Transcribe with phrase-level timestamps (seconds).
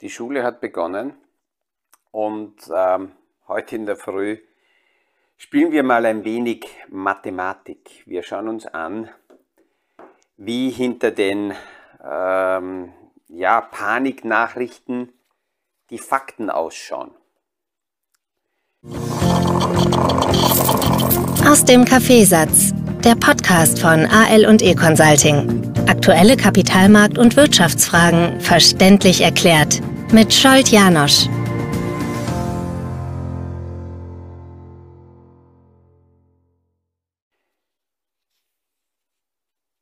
[0.00, 1.14] Die Schule hat begonnen
[2.10, 3.12] und ähm,
[3.48, 4.38] heute in der Früh
[5.38, 8.02] spielen wir mal ein wenig Mathematik.
[8.04, 9.08] Wir schauen uns an,
[10.36, 11.54] wie hinter den
[12.04, 12.92] ähm,
[13.28, 15.12] ja, Paniknachrichten
[15.88, 17.12] die Fakten ausschauen.
[21.46, 22.72] Aus dem Kaffeesatz,
[23.04, 25.72] der Podcast von AL und E Consulting.
[25.88, 29.80] Aktuelle Kapitalmarkt- und Wirtschaftsfragen verständlich erklärt
[30.12, 31.26] mit Scholt Janosch.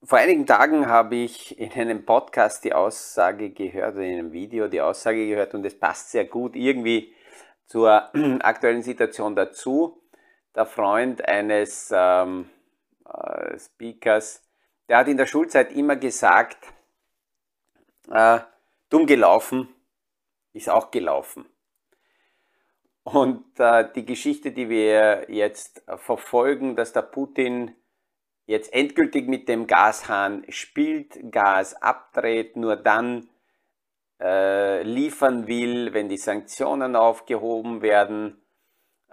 [0.05, 4.80] Vor einigen Tagen habe ich in einem Podcast die Aussage gehört, in einem Video die
[4.80, 7.12] Aussage gehört und es passt sehr gut irgendwie
[7.66, 8.11] zur
[8.42, 10.00] aktuellen Situation dazu.
[10.55, 12.48] Der Freund eines ähm,
[13.12, 14.43] äh, Speakers,
[14.89, 16.73] der hat in der Schulzeit immer gesagt,
[18.11, 18.41] äh,
[18.89, 19.69] dumm gelaufen,
[20.53, 21.47] ist auch gelaufen.
[23.03, 27.75] Und äh, die Geschichte, die wir jetzt verfolgen, dass der Putin
[28.47, 33.28] jetzt endgültig mit dem Gashahn spielt, Gas abdreht, nur dann
[34.20, 38.43] äh, liefern will, wenn die Sanktionen aufgehoben werden,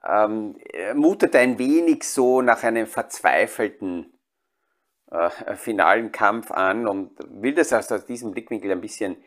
[0.05, 0.57] ähm,
[0.93, 4.13] mutet ein wenig so nach einem verzweifelten
[5.11, 9.17] äh, finalen Kampf an und will das also aus diesem Blickwinkel ein bisschen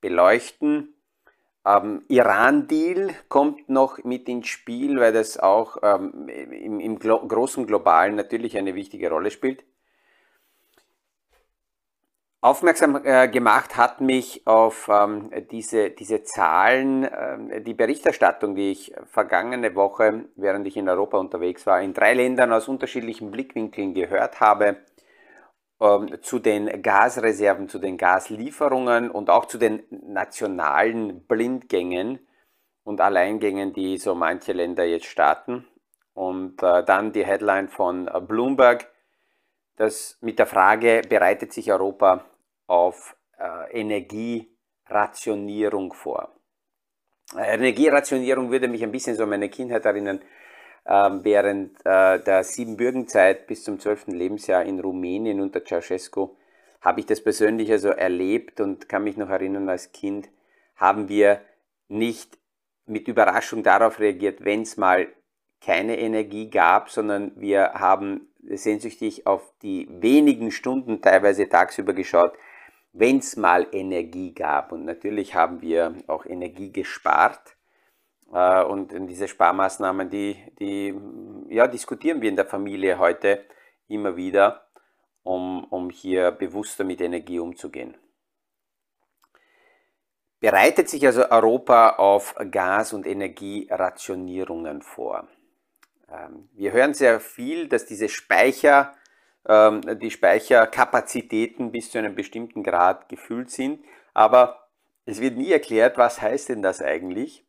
[0.00, 0.94] beleuchten.
[1.64, 7.66] Ähm, Iran-Deal kommt noch mit ins Spiel, weil das auch ähm, im, im glo großen
[7.66, 9.64] Globalen natürlich eine wichtige Rolle spielt.
[12.40, 18.92] Aufmerksam äh, gemacht hat mich auf ähm, diese, diese Zahlen, äh, die Berichterstattung, die ich
[19.06, 24.38] vergangene Woche, während ich in Europa unterwegs war, in drei Ländern aus unterschiedlichen Blickwinkeln gehört
[24.38, 24.76] habe
[25.80, 32.20] ähm, zu den Gasreserven, zu den Gaslieferungen und auch zu den nationalen Blindgängen
[32.84, 35.66] und Alleingängen, die so manche Länder jetzt starten.
[36.14, 38.88] Und äh, dann die Headline von Bloomberg,
[39.78, 42.24] das mit der Frage, bereitet sich Europa
[42.66, 46.32] auf äh, Energierationierung vor?
[47.36, 50.20] Äh, Energierationierung würde mich ein bisschen so an meine Kindheit erinnern
[50.88, 54.08] ähm, während äh, der Siebenbürgenzeit bis zum 12.
[54.08, 56.34] Lebensjahr in Rumänien unter Ceausescu
[56.80, 60.30] habe ich das persönlich also erlebt und kann mich noch erinnern, als Kind
[60.76, 61.42] haben wir
[61.88, 62.38] nicht
[62.86, 65.08] mit Überraschung darauf reagiert, wenn es mal
[65.60, 72.32] keine Energie gab, sondern wir haben sehnsüchtig auf die wenigen Stunden teilweise tagsüber geschaut,
[72.92, 74.72] wenn es mal Energie gab.
[74.72, 77.56] Und natürlich haben wir auch Energie gespart.
[78.32, 80.94] Äh, und diese Sparmaßnahmen, die, die
[81.48, 83.44] ja, diskutieren wir in der Familie heute
[83.88, 84.68] immer wieder,
[85.22, 87.96] um, um hier bewusster mit Energie umzugehen.
[90.40, 95.26] Bereitet sich also Europa auf Gas- und Energierationierungen vor?
[96.10, 98.94] Ähm, wir hören sehr viel, dass diese Speicher,
[99.46, 104.68] ähm, die Speicherkapazitäten bis zu einem bestimmten Grad gefüllt sind, aber
[105.04, 107.44] es wird nie erklärt, was heißt denn das eigentlich?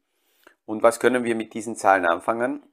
[0.65, 2.63] Und was können wir mit diesen Zahlen anfangen?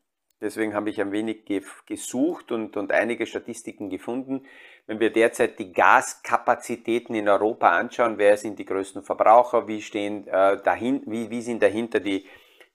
[0.41, 1.47] Deswegen habe ich ein wenig
[1.86, 4.44] gesucht und, und einige Statistiken gefunden.
[4.86, 10.28] Wenn wir derzeit die Gaskapazitäten in Europa anschauen, wer sind die größten Verbraucher, wie, stehen,
[10.28, 12.26] äh, dahin, wie, wie sind dahinter die,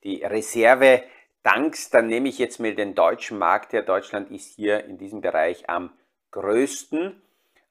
[0.03, 0.23] die
[1.44, 3.81] Reserve-Tanks, dann nehme ich jetzt mal den deutschen Markt her.
[3.81, 5.91] Deutschland ist hier in diesem Bereich am
[6.31, 7.22] größten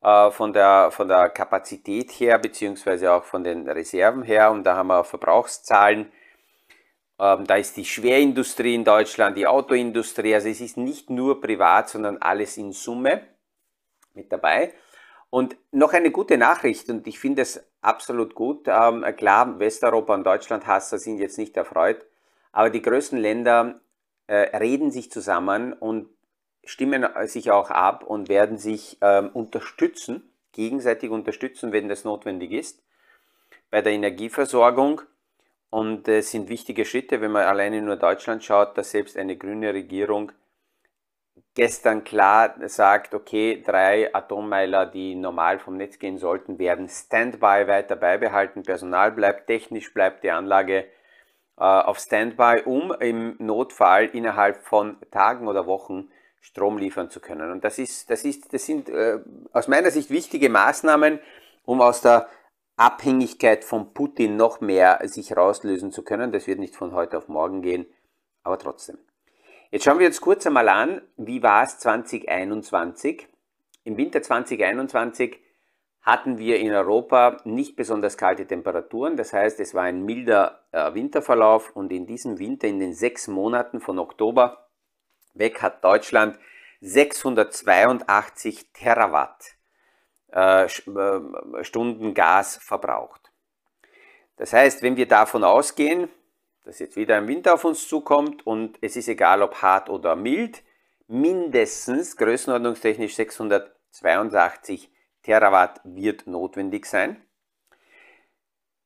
[0.02, 4.50] äh, von, der, von der Kapazität her, beziehungsweise auch von den Reserven her.
[4.50, 6.10] Und da haben wir Verbrauchszahlen
[7.18, 10.34] ähm, da ist die Schwerindustrie in Deutschland, die Autoindustrie.
[10.34, 13.20] Also es ist nicht nur privat, sondern alles in Summe
[14.14, 14.72] mit dabei.
[15.28, 18.66] Und noch eine gute Nachricht, und ich finde es absolut gut.
[18.66, 22.06] Ähm, klar, Westeuropa und Deutschland-Hasser sind jetzt nicht erfreut,
[22.52, 23.80] aber die größten Länder
[24.26, 26.08] äh, reden sich zusammen und
[26.64, 32.82] stimmen sich auch ab und werden sich ähm, unterstützen, gegenseitig unterstützen, wenn das notwendig ist,
[33.70, 35.02] bei der Energieversorgung.
[35.70, 39.36] Und es äh, sind wichtige Schritte, wenn man alleine nur Deutschland schaut, dass selbst eine
[39.36, 40.32] grüne Regierung
[41.54, 47.96] gestern klar sagt, okay, drei Atommeiler, die normal vom Netz gehen sollten, werden Standby weiter
[47.96, 48.62] beibehalten.
[48.62, 50.88] Personal bleibt, technisch bleibt die Anlage äh,
[51.64, 56.08] auf Standby, um im Notfall innerhalb von Tagen oder Wochen
[56.40, 57.50] Strom liefern zu können.
[57.50, 59.18] Und das, ist, das, ist, das sind äh,
[59.52, 61.20] aus meiner Sicht wichtige Maßnahmen,
[61.64, 62.28] um aus der
[62.76, 66.32] Abhängigkeit von Putin noch mehr sich rauslösen zu können.
[66.32, 67.86] Das wird nicht von heute auf morgen gehen,
[68.42, 68.96] aber trotzdem.
[69.70, 73.28] Jetzt schauen wir uns kurz einmal an, wie war es 2021?
[73.84, 75.38] Im Winter 2021
[76.02, 79.16] hatten wir in Europa nicht besonders kalte Temperaturen.
[79.16, 83.28] Das heißt, es war ein milder äh, Winterverlauf und in diesem Winter, in den sechs
[83.28, 84.68] Monaten von Oktober
[85.34, 86.38] weg, hat Deutschland
[86.80, 89.56] 682 Terawatt
[90.32, 93.30] äh, äh, Stunden Gas verbraucht.
[94.36, 96.08] Das heißt, wenn wir davon ausgehen,
[96.64, 100.16] dass jetzt wieder ein Winter auf uns zukommt und es ist egal ob hart oder
[100.16, 100.62] mild,
[101.08, 107.22] mindestens größenordnungstechnisch 682 Terawatt wird notwendig sein.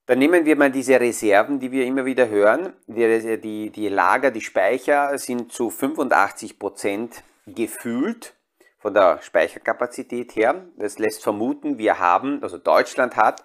[0.06, 2.74] Dann nehmen wir mal diese Reserven, die wir immer wieder hören.
[2.86, 8.34] Die, die, die Lager, die Speicher sind zu 85 Prozent gefüllt
[8.78, 10.66] von der Speicherkapazität her.
[10.76, 13.42] Das lässt vermuten, wir haben, also Deutschland hat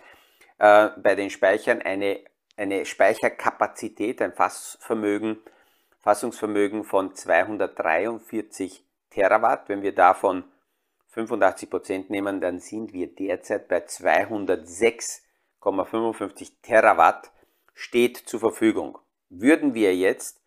[0.57, 2.19] äh, bei den Speichern eine,
[2.57, 5.37] eine Speicherkapazität, ein Fassvermögen,
[6.01, 9.69] Fassungsvermögen von 243 Terawatt.
[9.69, 10.43] Wenn wir davon
[11.09, 17.31] 85 Prozent nehmen, dann sind wir derzeit bei 206,55 Terawatt
[17.73, 18.97] steht zur Verfügung.
[19.29, 20.41] Würden wir jetzt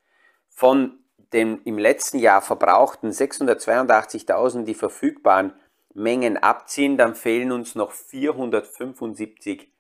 [0.49, 0.99] von
[1.33, 5.55] den im letzten Jahr verbrauchten 682.000 die verfügbaren
[5.95, 9.71] Mengen abziehen, dann fehlen uns noch 475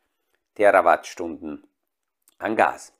[0.54, 1.66] Terawattstunden
[2.38, 2.92] an Gas.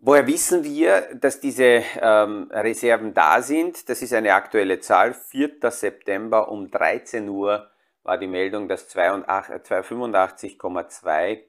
[0.00, 3.88] Woher wissen wir, dass diese ähm, Reserven da sind?
[3.88, 5.12] Das ist eine aktuelle Zahl.
[5.12, 5.56] 4.
[5.70, 7.68] September um 13 Uhr
[8.04, 11.40] war die Meldung, dass 85,2 äh,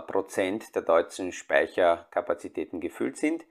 [0.00, 3.42] Prozent der deutschen Speicherkapazitäten gefüllt sind.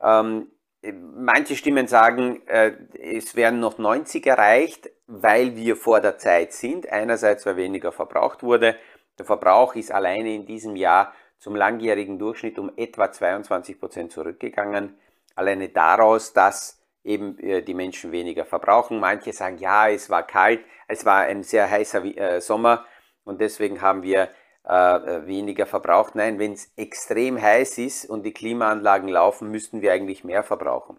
[0.00, 6.54] Ähm, Manche Stimmen sagen, äh, es werden noch 90 erreicht, weil wir vor der Zeit
[6.54, 6.90] sind.
[6.90, 8.76] Einerseits, weil weniger verbraucht wurde.
[9.18, 14.96] Der Verbrauch ist alleine in diesem Jahr zum langjährigen Durchschnitt um etwa 22 Prozent zurückgegangen.
[15.34, 19.00] Alleine daraus, dass eben äh, die Menschen weniger verbrauchen.
[19.00, 22.84] Manche sagen, ja, es war kalt, es war ein sehr heißer äh, Sommer
[23.24, 24.28] und deswegen haben wir
[24.64, 26.14] äh, weniger verbraucht.
[26.14, 30.98] Nein, wenn es extrem heiß ist und die Klimaanlagen laufen, müssten wir eigentlich mehr verbrauchen.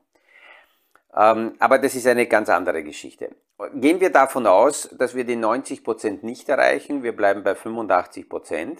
[1.15, 3.35] Ähm, aber das ist eine ganz andere Geschichte.
[3.75, 8.79] Gehen wir davon aus, dass wir die 90% nicht erreichen, wir bleiben bei 85%,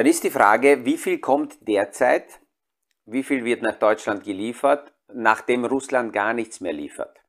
[0.00, 2.40] dann ist die Frage, wie viel kommt derzeit,
[3.04, 7.20] wie viel wird nach Deutschland geliefert, nachdem Russland gar nichts mehr liefert.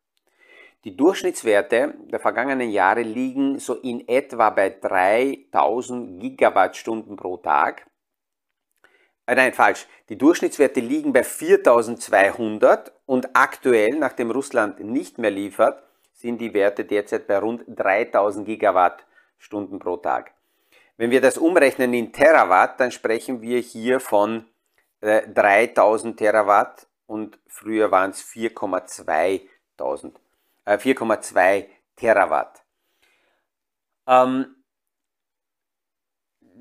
[0.86, 7.90] Die Durchschnittswerte der vergangenen Jahre liegen so in etwa bei 3000 Gigawattstunden pro Tag.
[9.26, 9.86] Äh, nein, falsch.
[10.08, 15.84] Die Durchschnittswerte liegen bei 4200 und aktuell, nachdem Russland nicht mehr liefert,
[16.14, 20.32] sind die Werte derzeit bei rund 3000 Gigawattstunden pro Tag.
[20.98, 24.46] Wenn wir das umrechnen in Terawatt, dann sprechen wir hier von
[25.02, 29.42] äh, 3000 Terawatt und früher waren es 4,2
[30.68, 32.64] 4,2 äh, Terawatt.
[34.08, 34.56] Ähm,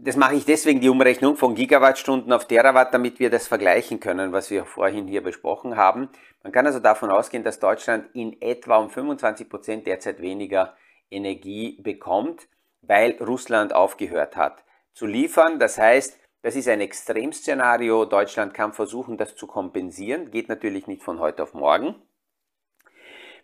[0.02, 4.32] das mache ich deswegen die Umrechnung von Gigawattstunden auf Terawatt, damit wir das vergleichen können,
[4.32, 6.08] was wir vorhin hier besprochen haben.
[6.42, 10.74] Man kann also davon ausgehen, dass Deutschland in etwa um 25 Prozent derzeit weniger
[11.10, 12.48] Energie bekommt,
[12.82, 15.58] weil Russland aufgehört hat zu liefern.
[15.58, 18.04] Das heißt, das ist ein Extremszenario.
[18.04, 20.30] Deutschland kann versuchen, das zu kompensieren.
[20.30, 21.94] Geht natürlich nicht von heute auf morgen.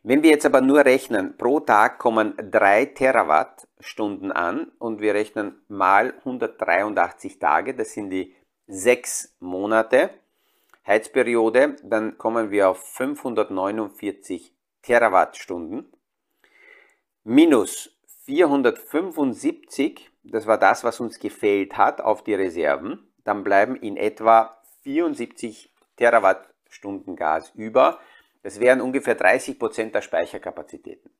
[0.02, 5.60] Wenn wir jetzt aber nur rechnen, pro Tag kommen 3 Terawattstunden an und wir rechnen
[5.68, 8.34] mal 183 Tage, das sind die
[8.68, 10.10] 6 Monate
[10.86, 15.92] Heizperiode, dann kommen wir auf 549 Terawattstunden
[17.24, 17.95] minus
[18.26, 24.60] 475, das war das, was uns gefehlt hat auf die Reserven, dann bleiben in etwa
[24.82, 27.98] 74 Terawattstunden Gas über.
[28.42, 31.10] Das wären ungefähr 30 Prozent der Speicherkapazitäten.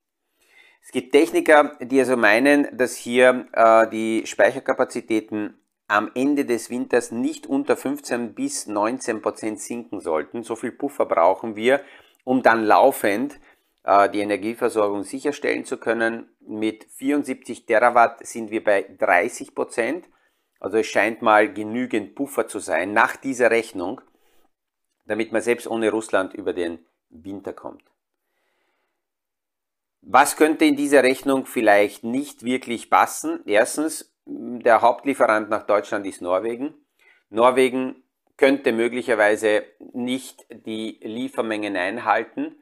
[0.82, 5.58] Es gibt Techniker, die also meinen, dass hier äh, die Speicherkapazitäten
[5.88, 10.42] am Ende des Winters nicht unter 15 bis 19 Prozent sinken sollten.
[10.42, 11.80] So viel Puffer brauchen wir,
[12.24, 13.40] um dann laufend
[13.86, 16.28] äh, die Energieversorgung sicherstellen zu können.
[16.46, 20.08] Mit 74 Terawatt sind wir bei 30 Prozent.
[20.60, 24.00] Also es scheint mal genügend Puffer zu sein nach dieser Rechnung,
[25.06, 27.84] damit man selbst ohne Russland über den Winter kommt.
[30.02, 33.40] Was könnte in dieser Rechnung vielleicht nicht wirklich passen?
[33.44, 36.74] Erstens, der Hauptlieferant nach Deutschland ist Norwegen.
[37.28, 38.04] Norwegen
[38.36, 42.56] könnte möglicherweise nicht die Liefermengen einhalten,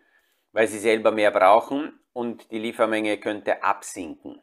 [0.54, 4.40] weil sie selber mehr brauchen und die Liefermenge könnte absinken.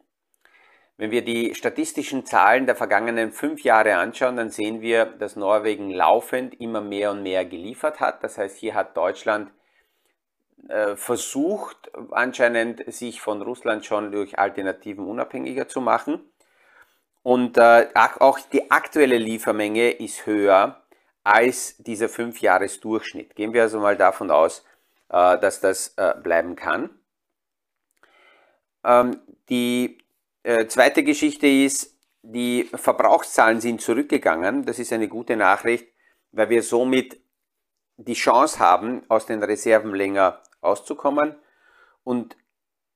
[0.98, 5.90] Wenn wir die statistischen Zahlen der vergangenen fünf Jahre anschauen, dann sehen wir, dass Norwegen
[5.90, 8.24] laufend immer mehr und mehr geliefert hat.
[8.24, 9.52] Das heißt, hier hat Deutschland
[10.68, 16.20] äh, versucht anscheinend sich von Russland schon durch Alternativen unabhängiger zu machen.
[17.24, 17.88] Und äh,
[18.20, 20.84] auch die aktuelle Liefermenge ist höher
[21.24, 23.36] als dieser 5-Jahres-Durchschnitt.
[23.36, 24.66] Gehen wir also mal davon aus,
[25.12, 26.90] äh, dass das äh, bleiben kann.
[28.84, 29.98] Ähm, die
[30.44, 34.66] äh, zweite Geschichte ist, die Verbrauchszahlen sind zurückgegangen.
[34.66, 35.88] Das ist eine gute Nachricht,
[36.32, 37.20] weil wir somit
[37.98, 41.36] die Chance haben, aus den Reserven länger auszukommen.
[42.04, 42.38] Und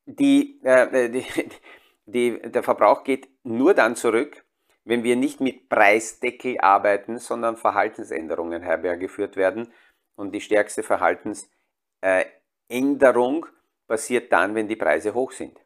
[0.05, 1.25] die, äh, die,
[2.05, 4.45] die, der Verbrauch geht nur dann zurück,
[4.83, 9.73] wenn wir nicht mit Preisdeckel arbeiten, sondern Verhaltensänderungen herbeigeführt werden.
[10.15, 11.54] Und die stärkste Verhaltensänderung
[13.87, 15.59] passiert dann, wenn die Preise hoch sind.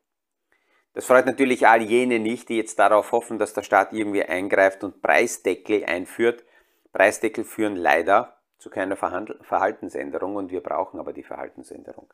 [0.93, 4.83] Das freut natürlich all jene nicht, die jetzt darauf hoffen, dass der Staat irgendwie eingreift
[4.83, 6.43] und Preisdeckel einführt.
[6.91, 12.11] Preisdeckel führen leider zu keiner Verhaltensänderung und wir brauchen aber die Verhaltensänderung.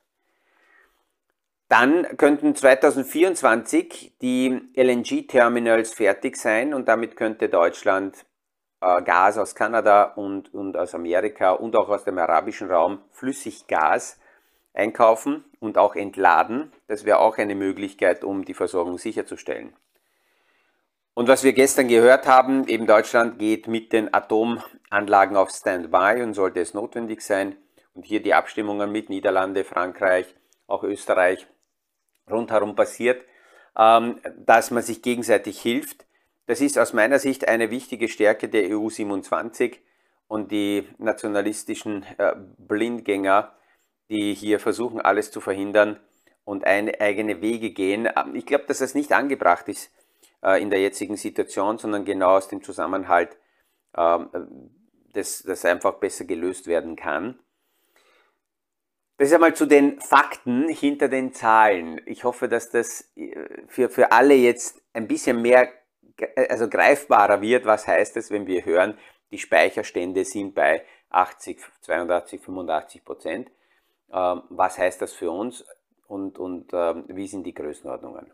[1.68, 8.35] Dann könnten 2024 die LNG-Terminals fertig sein und damit könnte Deutschland äh,
[9.04, 14.20] Gas aus Kanada und, und aus Amerika und auch aus dem arabischen Raum Flüssiggas
[14.74, 16.72] einkaufen und auch entladen.
[16.88, 19.74] Das wäre auch eine Möglichkeit, um die Versorgung sicherzustellen.
[21.14, 26.34] Und was wir gestern gehört haben, eben Deutschland geht mit den Atomanlagen auf Standby und
[26.34, 27.56] sollte es notwendig sein.
[27.94, 30.36] Und hier die Abstimmungen mit Niederlande, Frankreich,
[30.68, 31.48] auch Österreich
[32.30, 33.24] rundherum passiert,
[33.78, 36.06] ähm, dass man sich gegenseitig hilft.
[36.46, 39.82] Das ist aus meiner Sicht eine wichtige Stärke der EU 27
[40.28, 43.56] und die nationalistischen äh, Blindgänger
[44.10, 46.00] die hier versuchen, alles zu verhindern
[46.44, 48.08] und eine, eigene Wege gehen.
[48.16, 49.92] Ähm, ich glaube, dass das nicht angebracht ist
[50.44, 53.38] äh, in der jetzigen Situation, sondern genau aus dem Zusammenhalt,
[53.94, 54.20] äh,
[55.14, 57.40] dass das einfach besser gelöst werden kann.
[59.18, 62.02] Das ist einmal zu den Fakten hinter den Zahlen.
[62.06, 65.70] Ich hoffe, dass das äh, für, für alle jetzt ein bisschen mehr
[66.36, 67.66] also greifbarer wird.
[67.66, 68.98] Was heißt es, wenn wir hören,
[69.32, 73.52] die Speicherstände sind bei 80, 82, 85 Prozent.
[74.12, 75.66] Ähm, was heißt das für uns
[76.08, 78.32] und, und ähm, wie sind die Größenordnungen.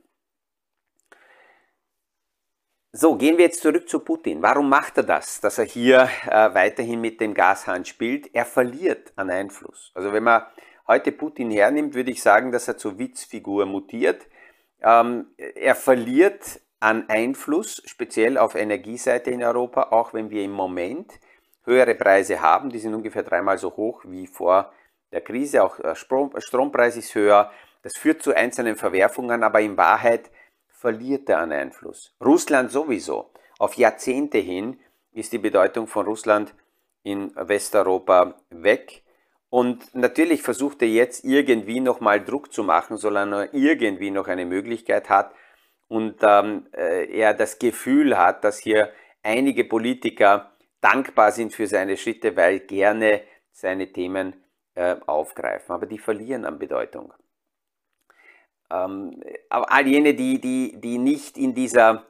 [2.93, 4.41] So, gehen wir jetzt zurück zu Putin.
[4.41, 8.35] Warum macht er das, dass er hier äh, weiterhin mit dem Gashahn spielt?
[8.35, 9.91] Er verliert an Einfluss.
[9.93, 10.45] Also wenn man
[10.87, 14.27] heute Putin hernimmt, würde ich sagen, dass er zur Witzfigur mutiert.
[14.81, 21.19] Ähm, er verliert an Einfluss, speziell auf Energieseite in Europa, auch wenn wir im Moment
[21.63, 22.69] höhere Preise haben.
[22.71, 24.73] Die sind ungefähr dreimal so hoch wie vor
[25.11, 27.51] der Krise, auch der Strompreis ist höher.
[27.83, 30.31] Das führt zu einzelnen Verwerfungen, aber in Wahrheit
[30.69, 32.15] verliert er an Einfluss.
[32.23, 33.29] Russland sowieso.
[33.59, 34.79] Auf Jahrzehnte hin
[35.11, 36.55] ist die Bedeutung von Russland
[37.03, 39.03] in Westeuropa weg.
[39.49, 44.45] Und natürlich versucht er jetzt irgendwie nochmal Druck zu machen, solange er irgendwie noch eine
[44.45, 45.31] Möglichkeit hat
[45.91, 48.93] und ähm, äh, er das Gefühl hat, dass hier
[49.23, 54.33] einige Politiker dankbar sind für seine Schritte, weil gerne seine Themen
[54.73, 57.13] äh, aufgreifen, aber die verlieren an Bedeutung.
[58.71, 62.05] Ähm, aber all jene, die, die, die nicht in dieser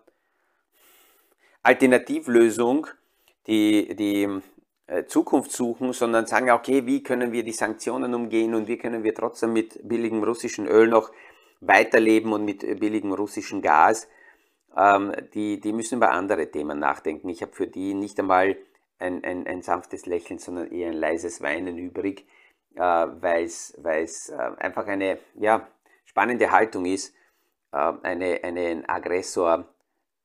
[1.64, 2.86] Alternativlösung
[3.48, 4.30] die, die
[4.86, 9.04] äh, Zukunft suchen, sondern sagen, okay, wie können wir die Sanktionen umgehen und wie können
[9.04, 11.12] wir trotzdem mit billigem russischen Öl noch
[11.62, 14.08] weiterleben und mit billigem russischen Gas,
[14.76, 17.30] ähm, die, die müssen über andere Themen nachdenken.
[17.30, 18.58] Ich habe für die nicht einmal
[19.00, 22.26] ein, ein, ein sanftes Lächeln, sondern eher ein leises Weinen übrig
[22.76, 25.68] äh, weil es äh, einfach eine ja,
[26.06, 27.14] spannende Haltung ist,
[27.72, 29.66] äh, eine, einen Aggressor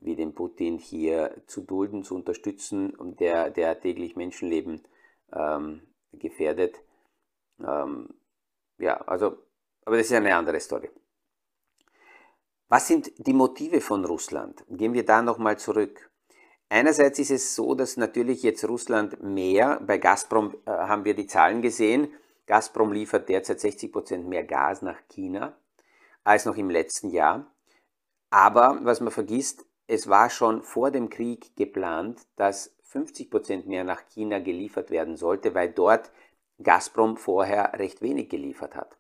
[0.00, 4.82] wie den Putin hier zu dulden, zu unterstützen und der, der täglich Menschenleben
[5.32, 6.76] ähm, gefährdet.
[7.58, 8.14] Ähm,
[8.78, 9.38] ja, also,
[9.84, 10.90] aber das ist eine andere Story.
[12.68, 14.64] Was sind die Motive von Russland?
[14.68, 16.10] Gehen wir da nochmal zurück.
[16.68, 21.28] Einerseits ist es so, dass natürlich jetzt Russland mehr, bei Gazprom äh, haben wir die
[21.28, 22.12] Zahlen gesehen,
[22.46, 25.56] Gazprom liefert derzeit 60 Prozent mehr Gas nach China
[26.24, 27.54] als noch im letzten Jahr.
[28.30, 33.84] Aber was man vergisst, es war schon vor dem Krieg geplant, dass 50 Prozent mehr
[33.84, 36.10] nach China geliefert werden sollte, weil dort
[36.60, 38.96] Gazprom vorher recht wenig geliefert hat.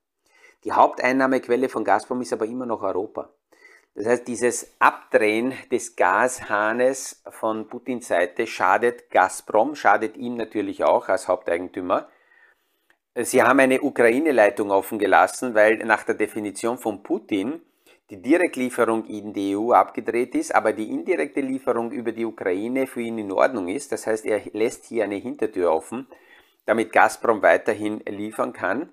[0.62, 3.32] Die Haupteinnahmequelle von Gazprom ist aber immer noch Europa.
[3.96, 11.08] Das heißt, dieses Abdrehen des Gashahnes von Putins Seite schadet Gazprom, schadet ihm natürlich auch
[11.08, 12.06] als Haupteigentümer.
[13.14, 17.62] Sie haben eine Ukraine-Leitung offen gelassen, weil nach der Definition von Putin
[18.10, 23.00] die Direktlieferung in die EU abgedreht ist, aber die indirekte Lieferung über die Ukraine für
[23.00, 23.92] ihn in Ordnung ist.
[23.92, 26.06] Das heißt, er lässt hier eine Hintertür offen,
[26.66, 28.90] damit Gazprom weiterhin liefern kann.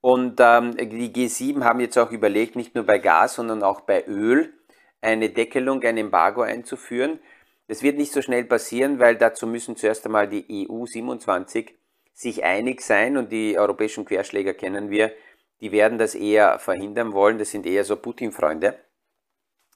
[0.00, 4.04] Und ähm, die G7 haben jetzt auch überlegt, nicht nur bei Gas, sondern auch bei
[4.06, 4.52] Öl
[5.00, 7.20] eine Deckelung, ein Embargo einzuführen.
[7.66, 11.74] Das wird nicht so schnell passieren, weil dazu müssen zuerst einmal die EU 27
[12.14, 15.12] sich einig sein und die europäischen Querschläger kennen wir,
[15.60, 17.38] die werden das eher verhindern wollen.
[17.38, 18.78] Das sind eher so Putin-Freunde.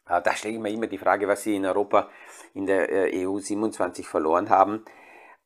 [0.07, 2.11] Da stelle ich mir immer die Frage, was sie in Europa
[2.55, 4.85] in der äh, EU 27 verloren haben.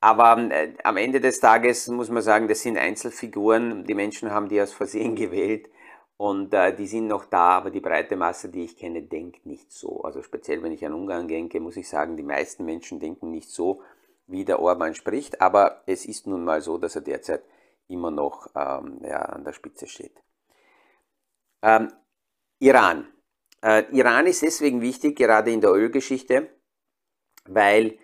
[0.00, 3.84] Aber äh, am Ende des Tages muss man sagen, das sind Einzelfiguren.
[3.84, 5.68] Die Menschen haben die aus Versehen gewählt
[6.16, 9.70] und äh, die sind noch da, aber die breite Masse, die ich kenne, denkt nicht
[9.70, 10.02] so.
[10.02, 13.50] Also speziell, wenn ich an Ungarn denke, muss ich sagen, die meisten Menschen denken nicht
[13.50, 13.82] so,
[14.26, 15.40] wie der Orban spricht.
[15.40, 17.42] Aber es ist nun mal so, dass er derzeit
[17.88, 20.22] immer noch ähm, ja, an der Spitze steht.
[21.62, 21.92] Ähm,
[22.58, 23.08] Iran.
[23.62, 26.48] Äh, Iran ist deswegen wichtig, gerade in der Ölgeschichte,
[27.44, 27.98] weil ähm,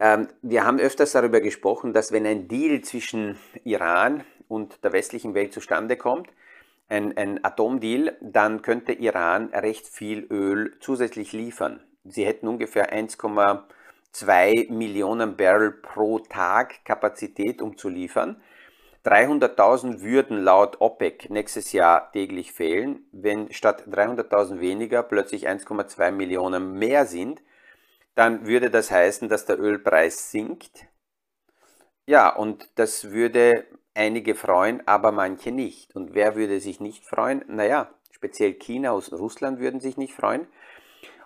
[0.00, 5.52] wir haben öfters darüber gesprochen, dass wenn ein Deal zwischen Iran und der westlichen Welt
[5.52, 6.28] zustande kommt,
[6.88, 11.80] ein, ein Atomdeal, dann könnte Iran recht viel Öl zusätzlich liefern.
[12.04, 18.40] Sie hätten ungefähr 1,2 Millionen Barrel pro Tag Kapazität, um zu liefern.
[19.04, 23.04] 300.000 würden laut OPEC nächstes Jahr täglich fehlen.
[23.12, 27.42] Wenn statt 300.000 weniger plötzlich 1,2 Millionen mehr sind,
[28.14, 30.86] dann würde das heißen, dass der Ölpreis sinkt.
[32.06, 35.94] Ja, und das würde einige freuen, aber manche nicht.
[35.94, 37.44] Und wer würde sich nicht freuen?
[37.48, 40.46] Naja, speziell China und Russland würden sich nicht freuen.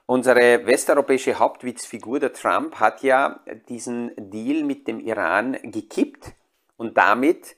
[0.07, 6.35] Unsere westeuropäische Hauptwitzfigur, der Trump, hat ja diesen Deal mit dem Iran gekippt
[6.77, 7.57] und damit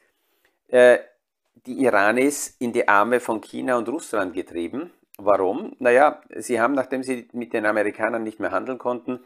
[0.68, 0.98] äh,
[1.66, 4.92] die Iranis in die Arme von China und Russland getrieben.
[5.18, 5.74] Warum?
[5.78, 9.20] Naja, sie haben, nachdem sie mit den Amerikanern nicht mehr handeln konnten,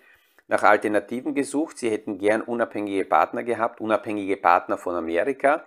[0.47, 1.79] nach Alternativen gesucht.
[1.79, 5.65] Sie hätten gern unabhängige Partner gehabt, unabhängige Partner von Amerika.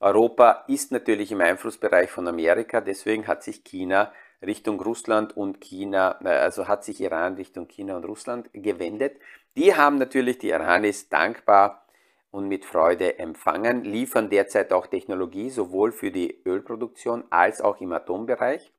[0.00, 4.12] Europa ist natürlich im Einflussbereich von Amerika, deswegen hat sich China
[4.42, 9.18] Richtung Russland und China, äh, also hat sich Iran Richtung China und Russland gewendet.
[9.56, 11.84] Die haben natürlich die Iranis dankbar
[12.30, 17.92] und mit Freude empfangen, liefern derzeit auch Technologie sowohl für die Ölproduktion als auch im
[17.92, 18.72] Atombereich.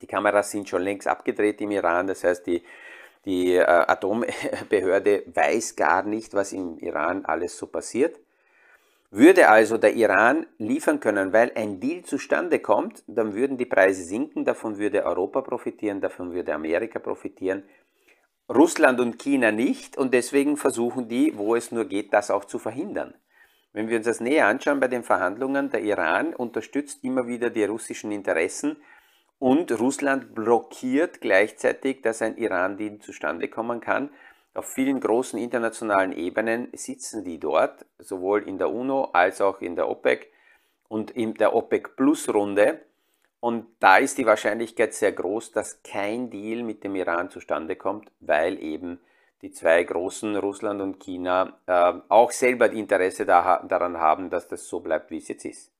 [0.00, 2.62] Die Kameras sind schon längst abgedreht im Iran, das heißt, die,
[3.24, 8.18] die äh, Atombehörde weiß gar nicht, was im Iran alles so passiert.
[9.10, 14.02] Würde also der Iran liefern können, weil ein Deal zustande kommt, dann würden die Preise
[14.02, 17.62] sinken, davon würde Europa profitieren, davon würde Amerika profitieren
[18.48, 22.60] Russland und China nicht und deswegen versuchen die, wo es nur geht, das auch zu
[22.60, 23.14] verhindern.
[23.72, 27.64] Wenn wir uns das näher anschauen bei den Verhandlungen, der Iran unterstützt immer wieder die
[27.64, 28.76] russischen Interessen
[29.38, 34.10] und Russland blockiert gleichzeitig, dass ein Iran-Deal zustande kommen kann.
[34.54, 39.76] Auf vielen großen internationalen Ebenen sitzen die dort, sowohl in der UNO als auch in
[39.76, 40.32] der OPEC
[40.88, 42.80] und in der OPEC-Plus-Runde
[43.40, 48.10] und da ist die Wahrscheinlichkeit sehr groß, dass kein Deal mit dem Iran zustande kommt,
[48.20, 48.98] weil eben
[49.42, 54.48] die zwei großen, Russland und China, äh, auch selber die Interesse da, daran haben, dass
[54.48, 55.70] das so bleibt, wie es jetzt ist.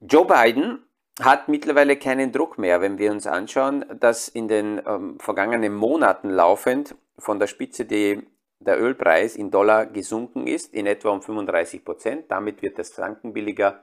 [0.00, 0.84] Joe Biden
[1.20, 6.30] hat mittlerweile keinen Druck mehr, wenn wir uns anschauen, dass in den ähm, vergangenen Monaten
[6.30, 8.22] laufend von der Spitze die,
[8.60, 12.30] der Ölpreis in Dollar gesunken ist, in etwa um 35 Prozent.
[12.30, 13.82] Damit wird das Franken billiger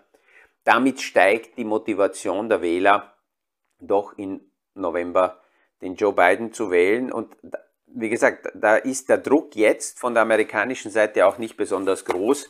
[0.66, 3.14] damit steigt die Motivation der Wähler,
[3.80, 4.42] doch im
[4.74, 5.40] November
[5.82, 7.12] den Joe Biden zu wählen.
[7.12, 7.38] Und
[7.86, 12.50] wie gesagt, da ist der Druck jetzt von der amerikanischen Seite auch nicht besonders groß,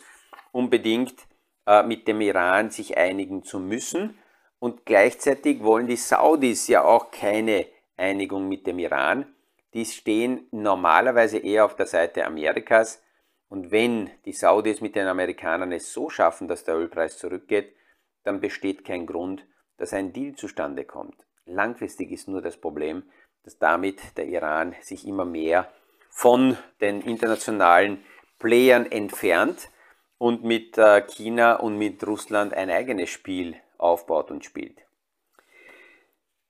[0.53, 1.27] unbedingt
[1.67, 4.17] äh, mit dem Iran sich einigen zu müssen.
[4.65, 9.31] Und gleichzeitig wollen die Saudis ja auch keine Einigung mit dem Iran.
[9.75, 12.99] Die stehen normalerweise eher auf der Seite Amerikas.
[13.47, 17.75] Und wenn die Saudis mit den Amerikanern es so schaffen, dass der Ölpreis zurückgeht,
[18.23, 19.45] dann besteht kein Grund,
[19.77, 21.27] dass ein Deal zustande kommt.
[21.45, 23.03] Langfristig ist nur das Problem,
[23.43, 25.71] dass damit der Iran sich immer mehr
[26.09, 28.03] von den internationalen
[28.39, 29.69] Playern entfernt
[30.17, 34.79] und mit äh, China und mit Russland ein eigenes Spiel aufbaut und spielt.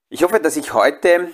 [0.10, 1.30] Ich hoffe, dass ich heute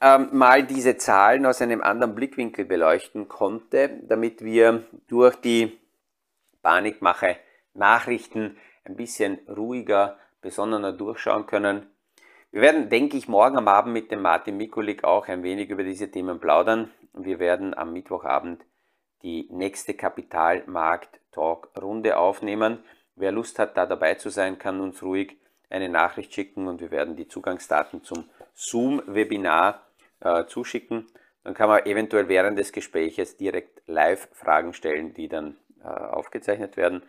[0.00, 5.78] ähm, mal diese Zahlen aus einem anderen Blickwinkel beleuchten konnte, damit wir durch die
[6.62, 7.36] Panikmache
[7.74, 11.86] Nachrichten ein bisschen ruhiger, besonnener durchschauen können.
[12.50, 15.84] Wir werden, denke ich, morgen am Abend mit dem Martin Mikulik auch ein wenig über
[15.84, 16.90] diese Themen plaudern.
[17.12, 18.64] Wir werden am Mittwochabend
[19.22, 22.82] die nächste Kapitalmarkt-Talk-Runde aufnehmen.
[23.16, 25.36] Wer Lust hat, da dabei zu sein, kann uns ruhig
[25.70, 29.86] eine Nachricht schicken und wir werden die Zugangsdaten zum Zoom-Webinar
[30.20, 31.06] äh, zuschicken.
[31.42, 36.76] Dann kann man eventuell während des Gespräches direkt live Fragen stellen, die dann äh, aufgezeichnet
[36.76, 37.02] werden.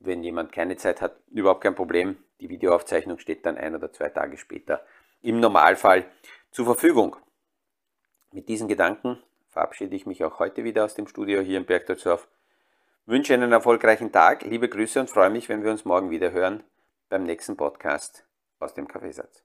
[0.00, 2.16] Wenn jemand keine Zeit hat, überhaupt kein Problem.
[2.40, 4.84] Die Videoaufzeichnung steht dann ein oder zwei Tage später
[5.20, 6.06] im Normalfall
[6.50, 7.16] zur Verfügung.
[8.32, 12.26] Mit diesen Gedanken verabschiede ich mich auch heute wieder aus dem Studio hier in Bergdorfsdorf.
[13.06, 16.62] Wünsche einen erfolgreichen Tag, liebe Grüße und freue mich, wenn wir uns morgen wieder hören
[17.08, 18.24] beim nächsten Podcast
[18.60, 19.42] aus dem Kaffeesatz.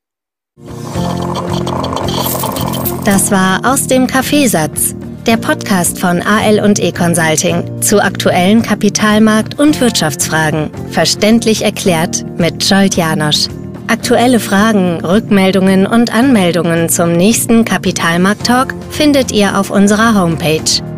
[3.04, 9.60] Das war aus dem Kaffeesatz, der Podcast von AL und E Consulting zu aktuellen Kapitalmarkt-
[9.60, 13.48] und Wirtschaftsfragen, verständlich erklärt mit Scholt Janosch.
[13.88, 20.84] Aktuelle Fragen, Rückmeldungen und Anmeldungen zum nächsten Kapitalmarkt-Talk findet ihr auf unserer Homepage